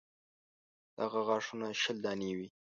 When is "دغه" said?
0.99-1.19